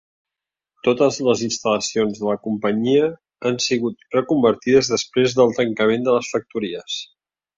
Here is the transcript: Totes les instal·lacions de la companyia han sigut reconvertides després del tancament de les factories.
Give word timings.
Totes 0.85 1.19
les 1.27 1.41
instal·lacions 1.47 2.21
de 2.21 2.27
la 2.29 2.37
companyia 2.47 3.11
han 3.51 3.61
sigut 3.67 4.09
reconvertides 4.17 4.91
després 4.95 5.37
del 5.41 5.55
tancament 5.61 6.09
de 6.09 6.17
les 6.19 6.35
factories. 6.37 6.99